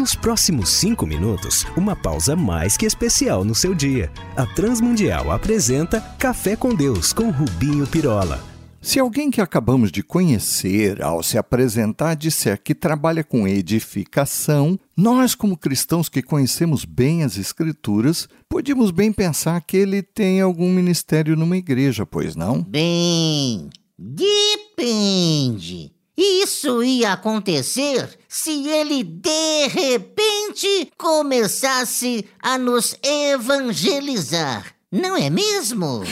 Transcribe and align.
Nos 0.00 0.14
próximos 0.14 0.70
cinco 0.70 1.06
minutos, 1.06 1.66
uma 1.76 1.94
pausa 1.94 2.34
mais 2.34 2.74
que 2.74 2.86
especial 2.86 3.44
no 3.44 3.54
seu 3.54 3.74
dia. 3.74 4.10
A 4.34 4.46
Transmundial 4.46 5.30
apresenta 5.30 6.00
Café 6.18 6.56
com 6.56 6.74
Deus 6.74 7.12
com 7.12 7.28
Rubinho 7.28 7.86
Pirola. 7.86 8.42
Se 8.80 8.98
alguém 8.98 9.30
que 9.30 9.42
acabamos 9.42 9.92
de 9.92 10.02
conhecer, 10.02 11.02
ao 11.02 11.22
se 11.22 11.36
apresentar, 11.36 12.14
disser 12.14 12.58
que 12.62 12.74
trabalha 12.74 13.22
com 13.22 13.46
edificação, 13.46 14.80
nós, 14.96 15.34
como 15.34 15.54
cristãos 15.54 16.08
que 16.08 16.22
conhecemos 16.22 16.86
bem 16.86 17.22
as 17.22 17.36
Escrituras, 17.36 18.26
podíamos 18.48 18.90
bem 18.90 19.12
pensar 19.12 19.60
que 19.60 19.76
ele 19.76 20.02
tem 20.02 20.40
algum 20.40 20.72
ministério 20.72 21.36
numa 21.36 21.58
igreja, 21.58 22.06
pois 22.06 22.34
não? 22.34 22.62
Bem, 22.62 23.68
depende. 23.98 25.92
Isso 26.16 26.82
ia 26.82 27.12
acontecer 27.12 28.18
se 28.28 28.68
ele 28.68 29.02
de 29.02 29.68
repente 29.68 30.92
começasse 30.96 32.26
a 32.42 32.58
nos 32.58 32.94
evangelizar. 33.02 34.74
Não 34.92 35.16
é 35.16 35.30
mesmo? 35.30 36.02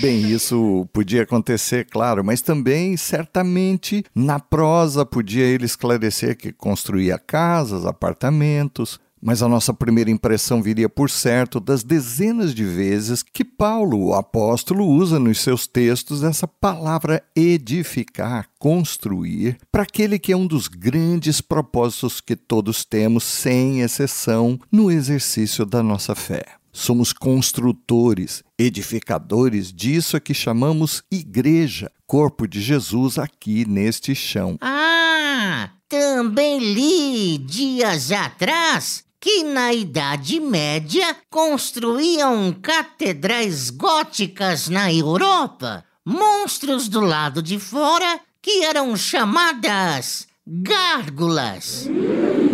Bem, 0.00 0.30
isso 0.30 0.88
podia 0.92 1.22
acontecer, 1.24 1.84
claro, 1.90 2.24
mas 2.24 2.40
também, 2.40 2.96
certamente, 2.96 4.04
na 4.14 4.38
prosa 4.38 5.04
podia 5.04 5.44
ele 5.44 5.66
esclarecer 5.66 6.36
que 6.36 6.52
construía 6.52 7.18
casas, 7.18 7.84
apartamentos, 7.84 9.00
mas 9.20 9.42
a 9.42 9.48
nossa 9.48 9.74
primeira 9.74 10.10
impressão 10.10 10.62
viria 10.62 10.88
por 10.88 11.10
certo 11.10 11.60
das 11.60 11.82
dezenas 11.82 12.54
de 12.54 12.64
vezes 12.64 13.22
que 13.22 13.44
Paulo, 13.44 14.06
o 14.06 14.14
apóstolo, 14.14 14.86
usa 14.86 15.18
nos 15.18 15.40
seus 15.40 15.66
textos 15.66 16.22
essa 16.22 16.46
palavra 16.46 17.22
edificar, 17.34 18.48
construir, 18.58 19.58
para 19.70 19.82
aquele 19.82 20.18
que 20.18 20.32
é 20.32 20.36
um 20.36 20.46
dos 20.46 20.68
grandes 20.68 21.40
propósitos 21.40 22.20
que 22.20 22.36
todos 22.36 22.84
temos, 22.84 23.24
sem 23.24 23.80
exceção, 23.80 24.58
no 24.70 24.90
exercício 24.90 25.64
da 25.66 25.82
nossa 25.82 26.14
fé. 26.14 26.44
Somos 26.72 27.12
construtores, 27.12 28.44
edificadores 28.56 29.72
disso 29.72 30.16
é 30.16 30.20
que 30.20 30.32
chamamos 30.32 31.02
igreja, 31.10 31.90
corpo 32.06 32.46
de 32.46 32.60
Jesus 32.60 33.18
aqui 33.18 33.66
neste 33.66 34.14
chão. 34.14 34.56
Ah, 34.60 35.70
também 35.88 36.60
li 36.60 37.38
dias 37.38 38.12
atrás 38.12 39.07
que 39.30 39.44
na 39.44 39.74
Idade 39.74 40.40
Média 40.40 41.14
construíam 41.28 42.50
catedrais 42.62 43.68
góticas 43.68 44.70
na 44.70 44.90
Europa, 44.90 45.84
monstros 46.02 46.88
do 46.88 47.00
lado 47.00 47.42
de 47.42 47.58
fora 47.58 48.20
que 48.40 48.64
eram 48.64 48.96
chamadas 48.96 50.26
gárgulas. 50.46 51.86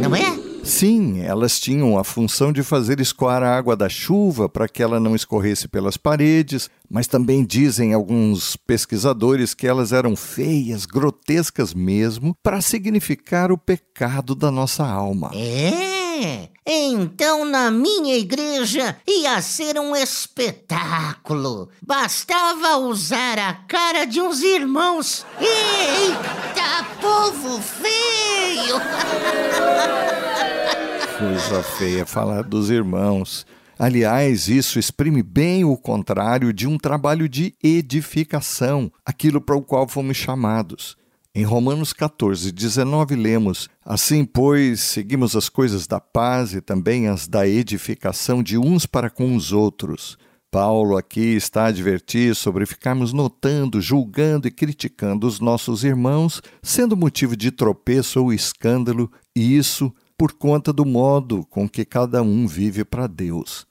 Não 0.01 0.17
é? 0.17 0.37
Sim, 0.65 1.21
elas 1.21 1.61
tinham 1.61 1.97
a 1.97 2.03
função 2.03 2.53
de 2.53 2.65
fazer 2.65 2.99
escoar 2.99 3.45
a 3.45 3.57
água 3.57 3.77
da 3.77 3.89
chuva 3.89 4.49
para 4.49 4.67
que 4.67 4.83
ela 4.83 4.99
não 4.99 5.15
escorresse 5.15 5.69
pelas 5.69 5.97
paredes, 5.97 6.69
mas 6.91 7.07
também 7.07 7.45
dizem 7.45 7.95
alguns 7.95 8.57
pesquisadores 8.57 9.55
que 9.55 9.69
elas 9.69 9.93
eram 9.93 10.17
feias, 10.17 10.87
grotescas 10.87 11.73
mesmo, 11.73 12.37
para 12.43 12.61
significar 12.61 13.53
o 13.53 13.59
pecado 13.59 14.35
da 14.35 14.51
nossa 14.51 14.85
alma. 14.85 15.31
É? 16.23 16.49
Então 16.65 17.45
na 17.45 17.73
minha 17.73 18.17
igreja 18.17 18.97
ia 19.05 19.43
ser 19.43 19.79
um 19.81 19.97
espetáculo. 19.97 21.69
Bastava 21.83 22.77
usar 22.77 23.37
a 23.39 23.55
cara 23.55 24.05
de 24.05 24.21
uns 24.21 24.41
irmãos. 24.41 25.27
Eita, 25.41 26.85
povo 27.01 27.61
feio! 27.61 28.77
Coisa 31.19 31.63
feia 31.63 32.07
falar 32.07 32.43
dos 32.43 32.71
irmãos. 32.71 33.45
Aliás, 33.77 34.47
isso 34.47 34.79
exprime 34.79 35.23
bem 35.23 35.65
o 35.65 35.77
contrário 35.77 36.53
de 36.53 36.69
um 36.69 36.79
trabalho 36.79 37.29
de 37.29 37.55
edificação, 37.63 38.91
aquilo 39.05 39.41
para 39.41 39.57
o 39.57 39.63
qual 39.63 39.89
fomos 39.89 40.17
chamados. 40.17 40.97
Em 41.37 41.43
Romanos 41.43 41.93
14, 41.93 42.53
19, 42.53 43.17
lemos: 43.17 43.69
Assim, 43.85 44.25
pois, 44.25 44.79
seguimos 44.79 45.35
as 45.35 45.49
coisas 45.49 45.85
da 45.85 45.99
paz 45.99 46.55
e 46.55 46.61
também 46.61 47.09
as 47.09 47.27
da 47.27 47.45
edificação 47.45 48.41
de 48.41 48.57
uns 48.57 48.87
para 48.87 49.11
com 49.11 49.35
os 49.35 49.51
outros. 49.51 50.17
Paulo 50.49 50.97
aqui 50.97 51.35
está 51.35 51.65
a 51.65 51.67
advertir 51.67 52.37
sobre 52.37 52.65
ficarmos 52.67 53.13
notando, 53.13 53.81
julgando 53.81 54.47
e 54.47 54.51
criticando 54.53 55.27
os 55.27 55.41
nossos 55.41 55.83
irmãos, 55.83 56.41
sendo 56.63 56.97
motivo 56.97 57.37
de 57.37 57.51
tropeço 57.51 58.23
ou 58.23 58.33
escândalo, 58.33 59.11
e 59.35 59.57
isso 59.57 59.93
por 60.17 60.35
conta 60.35 60.73
do 60.73 60.87
modo 60.87 61.45
com 61.51 61.69
que 61.69 61.85
cada 61.85 62.23
um 62.23 62.47
vive 62.47 62.85
para 62.85 63.09
Deus. 63.09 63.67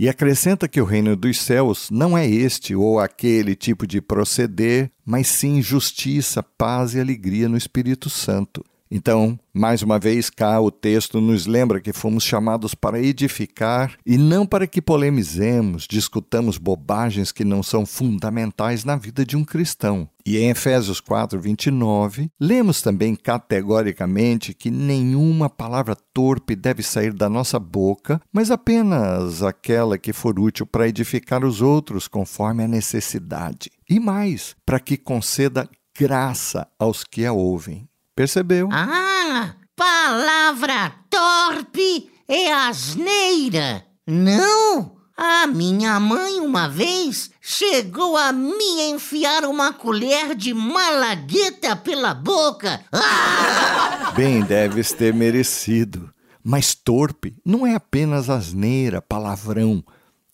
E 0.00 0.08
acrescenta 0.08 0.66
que 0.66 0.80
o 0.80 0.84
reino 0.86 1.14
dos 1.14 1.38
céus 1.42 1.90
não 1.90 2.16
é 2.16 2.26
este 2.26 2.74
ou 2.74 2.98
aquele 2.98 3.54
tipo 3.54 3.86
de 3.86 4.00
proceder, 4.00 4.90
mas 5.04 5.26
sim 5.26 5.60
justiça, 5.60 6.42
paz 6.42 6.94
e 6.94 7.00
alegria 7.00 7.50
no 7.50 7.56
Espírito 7.58 8.08
Santo. 8.08 8.64
Então, 8.90 9.38
mais 9.54 9.82
uma 9.82 10.00
vez, 10.00 10.28
cá 10.28 10.60
o 10.60 10.68
texto 10.68 11.20
nos 11.20 11.46
lembra 11.46 11.80
que 11.80 11.92
fomos 11.92 12.24
chamados 12.24 12.74
para 12.74 13.00
edificar 13.00 13.96
e 14.04 14.18
não 14.18 14.44
para 14.44 14.66
que 14.66 14.82
polemizemos, 14.82 15.86
discutamos 15.88 16.58
bobagens 16.58 17.30
que 17.30 17.44
não 17.44 17.62
são 17.62 17.86
fundamentais 17.86 18.84
na 18.84 18.96
vida 18.96 19.24
de 19.24 19.36
um 19.36 19.44
cristão. 19.44 20.08
E 20.26 20.38
em 20.38 20.50
Efésios 20.50 21.00
4, 21.00 21.40
29, 21.40 22.30
lemos 22.38 22.82
também 22.82 23.14
categoricamente 23.14 24.52
que 24.52 24.70
nenhuma 24.70 25.48
palavra 25.48 25.96
torpe 26.12 26.56
deve 26.56 26.82
sair 26.82 27.12
da 27.12 27.28
nossa 27.28 27.60
boca, 27.60 28.20
mas 28.32 28.50
apenas 28.50 29.42
aquela 29.42 29.98
que 29.98 30.12
for 30.12 30.38
útil 30.38 30.66
para 30.66 30.88
edificar 30.88 31.44
os 31.44 31.62
outros 31.62 32.08
conforme 32.08 32.64
a 32.64 32.68
necessidade. 32.68 33.70
E 33.88 34.00
mais, 34.00 34.56
para 34.66 34.80
que 34.80 34.96
conceda 34.96 35.68
graça 35.96 36.66
aos 36.78 37.04
que 37.04 37.26
a 37.26 37.32
ouvem. 37.32 37.89
Percebeu? 38.20 38.68
Ah, 38.70 39.54
palavra 39.74 40.92
torpe 41.08 42.10
é 42.28 42.52
asneira. 42.52 43.82
Não! 44.06 44.94
A 45.16 45.46
minha 45.46 45.98
mãe, 45.98 46.38
uma 46.38 46.68
vez, 46.68 47.30
chegou 47.40 48.18
a 48.18 48.30
me 48.30 48.90
enfiar 48.90 49.46
uma 49.46 49.72
colher 49.72 50.34
de 50.34 50.52
malagueta 50.52 51.74
pela 51.74 52.12
boca. 52.12 52.84
Ah! 52.92 54.12
Bem, 54.14 54.42
deves 54.42 54.92
ter 54.92 55.14
merecido. 55.14 56.12
Mas 56.44 56.74
torpe 56.74 57.34
não 57.42 57.66
é 57.66 57.74
apenas 57.74 58.28
asneira, 58.28 59.00
palavrão. 59.00 59.82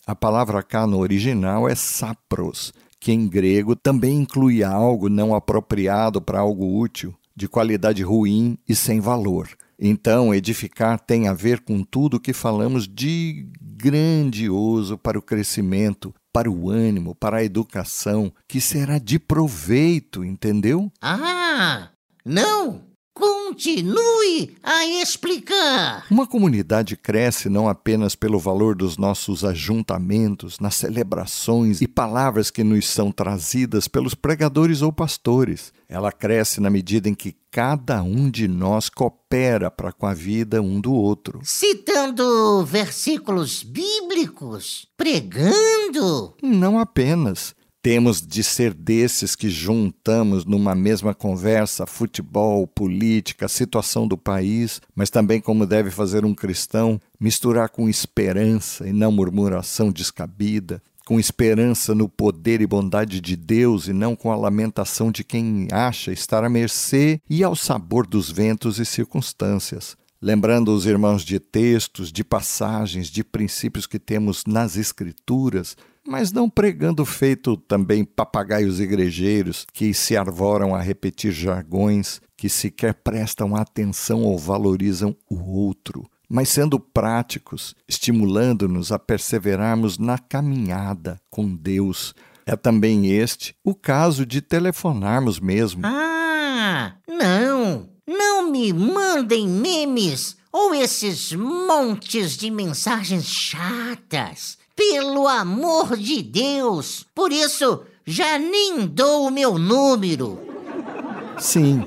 A 0.05 0.13
palavra 0.13 0.61
cá 0.61 0.85
no 0.85 0.99
original 0.99 1.69
é 1.69 1.73
sapros, 1.73 2.73
que 2.99 3.13
em 3.13 3.29
grego 3.29 3.77
também 3.77 4.17
inclui 4.17 4.61
algo 4.61 5.07
não 5.07 5.33
apropriado 5.33 6.21
para 6.21 6.39
algo 6.39 6.77
útil 6.77 7.17
de 7.37 7.47
qualidade 7.47 8.01
ruim 8.01 8.57
e 8.67 8.73
sem 8.73 8.99
valor. 8.99 9.47
Então, 9.79 10.33
edificar 10.33 10.99
tem 10.99 11.27
a 11.27 11.33
ver 11.33 11.59
com 11.59 11.83
tudo 11.83 12.19
que 12.19 12.33
falamos 12.33 12.87
de 12.87 13.47
grandioso 13.61 14.97
para 14.97 15.19
o 15.19 15.21
crescimento, 15.21 16.11
para 16.33 16.49
o 16.49 16.71
ânimo, 16.71 17.13
para 17.13 17.37
a 17.37 17.43
educação, 17.43 18.33
que 18.47 18.59
será 18.59 18.97
de 18.97 19.19
proveito, 19.19 20.25
entendeu? 20.25 20.91
Ah, 20.99 21.91
não! 22.25 22.86
Continue 23.57 24.55
a 24.61 24.85
explicar. 25.01 26.05
Uma 26.11 26.27
comunidade 26.27 26.95
cresce 26.95 27.49
não 27.49 27.67
apenas 27.67 28.13
pelo 28.13 28.37
valor 28.37 28.75
dos 28.75 28.97
nossos 28.97 29.43
ajuntamentos, 29.43 30.59
nas 30.59 30.75
celebrações 30.75 31.81
e 31.81 31.87
palavras 31.87 32.51
que 32.51 32.63
nos 32.63 32.87
são 32.87 33.11
trazidas 33.11 33.87
pelos 33.87 34.13
pregadores 34.13 34.83
ou 34.83 34.93
pastores. 34.93 35.73
Ela 35.89 36.11
cresce 36.11 36.61
na 36.61 36.69
medida 36.69 37.09
em 37.09 37.15
que 37.15 37.35
cada 37.49 38.03
um 38.03 38.29
de 38.29 38.47
nós 38.47 38.89
coopera 38.89 39.71
para 39.71 39.91
com 39.91 40.05
a 40.05 40.13
vida 40.13 40.61
um 40.61 40.79
do 40.79 40.93
outro. 40.93 41.39
Citando 41.43 42.63
versículos 42.63 43.63
bíblicos, 43.63 44.87
pregando. 44.95 46.35
Não 46.43 46.77
apenas. 46.77 47.55
Temos 47.81 48.21
de 48.21 48.43
ser 48.43 48.73
desses 48.73 49.35
que 49.35 49.49
juntamos 49.49 50.43
numa 50.45 50.75
mesma 50.75 51.13
conversa 51.13 51.85
futebol, 51.85 52.67
política, 52.67 53.47
situação 53.47 54.07
do 54.07 54.17
país, 54.17 54.81
mas 54.95 55.09
também, 55.09 55.39
como 55.39 55.65
deve 55.65 55.89
fazer 55.89 56.25
um 56.25 56.33
cristão, 56.33 56.99
misturar 57.19 57.69
com 57.69 57.87
esperança 57.87 58.87
e 58.87 58.91
não 58.91 59.11
murmuração 59.11 59.91
descabida, 59.91 60.81
com 61.05 61.17
esperança 61.17 61.95
no 61.95 62.09
poder 62.09 62.59
e 62.59 62.67
bondade 62.67 63.21
de 63.21 63.37
Deus 63.37 63.87
e 63.87 63.93
não 63.93 64.13
com 64.13 64.29
a 64.29 64.35
lamentação 64.35 65.09
de 65.09 65.23
quem 65.23 65.69
acha 65.71 66.11
estar 66.11 66.43
à 66.43 66.49
mercê 66.49 67.21
e 67.29 67.45
ao 67.45 67.55
sabor 67.55 68.05
dos 68.05 68.29
ventos 68.29 68.77
e 68.77 68.85
circunstâncias. 68.85 69.95
Lembrando 70.21 70.73
os 70.73 70.85
irmãos 70.85 71.23
de 71.23 71.39
textos, 71.39 72.11
de 72.11 72.23
passagens, 72.23 73.07
de 73.07 73.23
princípios 73.23 73.85
que 73.85 73.99
temos 73.99 74.43
nas 74.47 74.75
Escrituras, 74.75 75.77
mas 76.07 76.31
não 76.31 76.49
pregando 76.49 77.05
feito 77.05 77.57
também 77.57 78.05
papagaios 78.05 78.79
igrejeiros 78.79 79.67
que 79.73 79.93
se 79.93 80.15
arvoram 80.15 80.73
a 80.73 80.81
repetir 80.81 81.31
jargões, 81.31 82.21
que 82.37 82.47
sequer 82.47 82.93
prestam 82.93 83.55
atenção 83.55 84.23
ou 84.23 84.37
valorizam 84.37 85.15
o 85.29 85.35
outro, 85.57 86.09
mas 86.29 86.49
sendo 86.49 86.79
práticos, 86.79 87.75
estimulando-nos 87.87 88.91
a 88.91 88.97
perseverarmos 88.97 89.97
na 89.97 90.17
caminhada 90.17 91.19
com 91.29 91.53
Deus. 91.53 92.15
É 92.45 92.55
também 92.55 93.07
este 93.11 93.55
o 93.63 93.75
caso 93.75 94.25
de 94.25 94.41
telefonarmos 94.41 95.39
mesmo. 95.39 95.81
Ah, 95.85 96.93
não! 97.07 97.89
Não 98.07 98.49
me 98.49 98.71
mandem 98.71 99.45
memes 99.45 100.37
ou 100.49 100.73
esses 100.73 101.33
montes 101.33 102.37
de 102.37 102.49
mensagens 102.49 103.25
chatas. 103.25 104.57
Pelo 104.77 105.27
amor 105.27 105.97
de 105.97 106.21
Deus! 106.21 107.03
Por 107.15 107.33
isso, 107.33 107.83
já 108.05 108.37
nem 108.37 108.85
dou 108.85 109.25
o 109.27 109.31
meu 109.31 109.57
número. 109.57 110.39
Sim, 111.39 111.83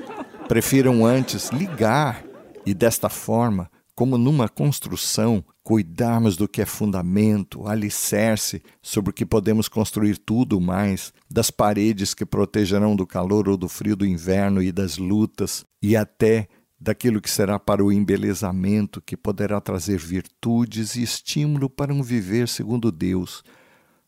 prefiram 0.49 1.07
antes 1.07 1.51
ligar 1.51 2.25
e 2.67 2.75
desta 2.75 3.09
forma, 3.09 3.71
como 3.95 4.19
numa 4.19 4.49
construção, 4.49 5.45
cuidarmos 5.63 6.37
do 6.37 6.49
que 6.49 6.63
é 6.63 6.67
fundamento, 6.67 7.65
alicerce 7.65 8.61
sobre 8.83 9.11
o 9.11 9.15
que 9.15 9.25
podemos 9.25 9.69
construir 9.69 10.19
tudo 10.19 10.61
mais, 10.61 11.13
das 11.31 11.49
paredes 11.49 12.13
que 12.13 12.27
protegerão 12.27 12.97
do 12.97 13.07
calor 13.07 13.49
ou 13.49 13.57
do 13.57 13.69
frio 13.69 13.95
do 13.95 14.05
inverno 14.05 14.61
e 14.61 14.73
das 14.73 14.99
lutas, 14.99 15.65
e 15.81 15.97
até 15.97 16.49
daquilo 16.81 17.21
que 17.21 17.31
será 17.31 17.59
para 17.59 17.85
o 17.85 17.93
embelezamento, 17.93 19.03
que 19.03 19.17
poderá 19.17 19.61
trazer 19.61 19.99
virtudes 19.99 20.97
e 20.97 21.03
estímulo 21.03 21.69
para 21.69 21.93
um 21.93 22.03
viver 22.03 22.49
segundo 22.49 22.91
Deus, 22.91 23.45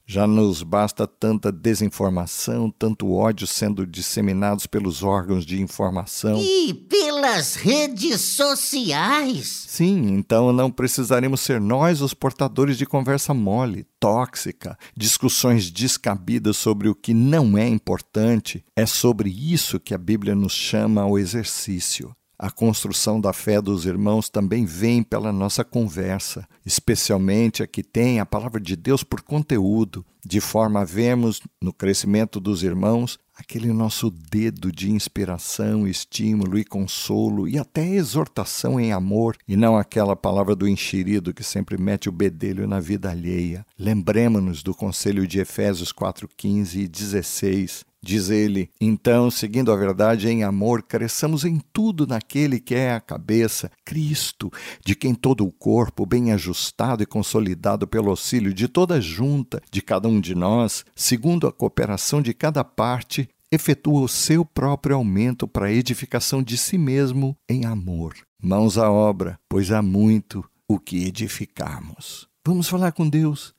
já 0.05 0.27
nos 0.27 0.63
basta 0.63 1.07
tanta 1.07 1.53
desinformação, 1.53 2.71
tanto 2.71 3.13
ódio 3.13 3.47
sendo 3.47 3.87
disseminados 3.87 4.67
pelos 4.67 5.03
órgãos 5.03 5.47
de 5.47 5.61
informação. 5.61 6.39
E 6.43 6.75
pelas 6.75 7.55
redes 7.55 8.21
sociais. 8.21 9.65
Sim, 9.69 10.15
então 10.15 10.53
não 10.53 10.71
precisaremos 10.71 11.41
ser 11.41 11.61
nós 11.61 12.03
os 12.03 12.13
portadores 12.13 12.77
de 12.77 12.85
conversa 12.85 13.33
mole, 13.33 13.87
tóxica, 14.01 14.77
discussões 14.97 15.71
descabidas 15.71 16.57
sobre 16.57 16.89
o 16.89 16.95
que 16.95 17.15
não 17.15 17.57
é 17.57 17.67
importante. 17.69 18.65
É 18.77 18.85
sobre 18.85 19.31
isso 19.31 19.81
que 19.81 19.95
a 19.95 19.99
Bíblia 19.99 20.35
nos 20.35 20.53
chama 20.53 21.03
ao 21.03 21.19
exercício. 21.19 22.15
A 22.43 22.51
construção 22.51 23.21
da 23.21 23.33
fé 23.33 23.63
dos 23.63 23.87
irmãos 23.87 24.29
também 24.29 24.65
vem 24.65 25.01
pela 25.01 25.33
nossa 25.33 25.63
conversa, 25.63 26.45
especialmente 26.67 27.63
a 27.63 27.69
que 27.69 27.85
tem 27.85 28.19
a 28.19 28.27
palavra 28.27 28.61
de 28.61 28.75
Deus 28.75 29.05
por 29.05 29.23
conteúdo, 29.23 30.05
de 30.27 30.41
forma 30.41 30.81
a 30.81 30.85
vermos 30.85 31.41
no 31.63 31.73
crescimento 31.73 32.41
dos 32.41 32.65
irmãos 32.65 33.17
aquele 33.33 33.73
nosso 33.73 34.11
dedo 34.11 34.73
de 34.73 34.91
inspiração, 34.91 35.87
estímulo 35.87 36.59
e 36.59 36.65
consolo 36.65 37.47
e 37.47 37.57
até 37.57 37.89
exortação 37.89 38.81
em 38.81 38.91
amor, 38.91 39.37
e 39.47 39.57
não 39.57 39.77
aquela 39.77 40.17
palavra 40.17 40.57
do 40.57 40.67
enxerido 40.67 41.33
que 41.33 41.45
sempre 41.45 41.81
mete 41.81 42.09
o 42.09 42.13
bedelho 42.13 42.67
na 42.67 42.81
vida 42.81 43.09
alheia. 43.09 43.65
Lembremos-nos 43.79 44.65
do 44.65 44.75
conselho 44.75 45.29
de 45.29 45.39
Efésios 45.39 45.93
4:15 45.93 46.81
e 46.81 46.89
16 46.89 47.92
Diz 48.05 48.31
ele: 48.31 48.69
Então, 48.81 49.31
seguindo 49.31 49.71
a 49.71 49.77
verdade 49.77 50.29
em 50.29 50.43
amor, 50.43 50.83
cresçamos 50.83 51.45
em 51.45 51.61
tudo 51.73 52.07
naquele 52.07 52.59
que 52.59 52.75
é 52.75 52.95
a 52.95 53.01
cabeça, 53.01 53.71
Cristo, 53.85 54.51
de 54.85 54.97
quem 54.97 55.15
todo 55.15 55.47
o 55.47 55.53
corpo, 55.53 56.05
bem 56.05 56.33
ajustado 56.33 57.03
e 57.03 57.07
consolidado 57.07 57.87
pelo 57.87 58.11
auxílio 58.11 58.53
de 58.53 58.67
toda 58.67 59.01
junta, 59.01 59.63
de 59.71 59.81
cada 59.81 60.09
um 60.09 60.21
de 60.21 60.35
nós, 60.35 60.85
segundo 60.97 61.47
a 61.47 61.53
cooperação 61.53 62.21
de 62.21 62.35
cada 62.35 62.65
parte, 62.65 63.29
efetua 63.53 64.01
o 64.01 64.09
seu 64.09 64.45
próprio 64.45 64.97
aumento 64.97 65.47
para 65.47 65.67
a 65.67 65.73
edificação 65.73 66.43
de 66.43 66.57
si 66.57 66.77
mesmo 66.77 67.37
em 67.49 67.67
amor. 67.67 68.15
Mãos 68.43 68.79
à 68.79 68.91
obra, 68.91 69.39
pois 69.49 69.71
há 69.71 69.81
muito 69.81 70.45
o 70.67 70.79
que 70.79 71.05
edificarmos. 71.05 72.27
Vamos 72.45 72.69
falar 72.69 72.91
com 72.91 73.09
Deus. 73.09 73.55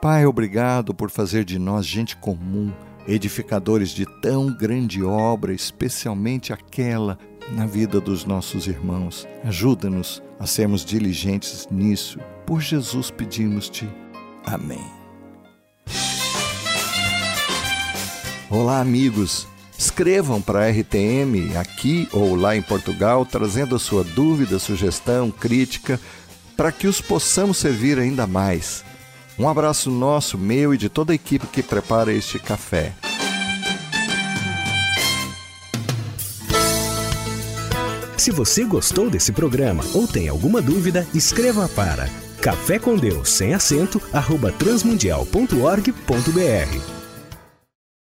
Pai, 0.00 0.24
obrigado 0.24 0.94
por 0.94 1.10
fazer 1.10 1.44
de 1.44 1.58
nós 1.58 1.84
gente 1.84 2.16
comum, 2.16 2.72
edificadores 3.06 3.90
de 3.90 4.06
tão 4.22 4.50
grande 4.50 5.04
obra, 5.04 5.52
especialmente 5.52 6.54
aquela 6.54 7.18
na 7.50 7.66
vida 7.66 8.00
dos 8.00 8.24
nossos 8.24 8.66
irmãos. 8.66 9.28
Ajuda-nos 9.44 10.22
a 10.38 10.46
sermos 10.46 10.86
diligentes 10.86 11.68
nisso. 11.70 12.18
Por 12.46 12.62
Jesus 12.62 13.10
pedimos-te. 13.10 13.86
Amém. 14.46 14.80
Olá, 18.48 18.80
amigos. 18.80 19.46
Escrevam 19.76 20.40
para 20.40 20.64
a 20.64 20.70
RTM 20.70 21.58
aqui 21.58 22.08
ou 22.10 22.34
lá 22.34 22.56
em 22.56 22.62
Portugal, 22.62 23.26
trazendo 23.26 23.76
a 23.76 23.78
sua 23.78 24.02
dúvida, 24.02 24.58
sugestão, 24.58 25.30
crítica, 25.30 26.00
para 26.56 26.72
que 26.72 26.86
os 26.86 27.02
possamos 27.02 27.58
servir 27.58 27.98
ainda 27.98 28.26
mais. 28.26 28.82
Um 29.40 29.48
abraço 29.48 29.90
nosso, 29.90 30.36
meu 30.36 30.74
e 30.74 30.76
de 30.76 30.90
toda 30.90 31.12
a 31.12 31.14
equipe 31.14 31.46
que 31.46 31.62
prepara 31.62 32.12
este 32.12 32.38
café. 32.38 32.92
Se 38.18 38.30
você 38.30 38.64
gostou 38.64 39.08
desse 39.08 39.32
programa 39.32 39.82
ou 39.94 40.06
tem 40.06 40.28
alguma 40.28 40.60
dúvida, 40.60 41.08
escreva 41.14 41.66
para 41.70 42.06
café 42.42 42.78
com 42.78 42.98
Deus 42.98 43.30
sem 43.30 43.54
acento 43.54 43.98
arroba 44.12 44.52
transmundial.org.br 44.52 46.99